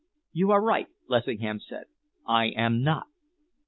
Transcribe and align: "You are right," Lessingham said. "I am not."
"You 0.31 0.49
are 0.49 0.63
right," 0.63 0.87
Lessingham 1.07 1.59
said. 1.59 1.85
"I 2.25 2.45
am 2.47 2.81
not." 2.81 3.05